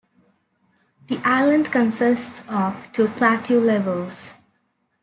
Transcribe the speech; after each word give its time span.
The 1.09 1.17
island 1.23 1.71
consists 1.71 2.41
of 2.49 2.91
two 2.91 3.07
plateau 3.07 3.59
levels. 3.59 4.33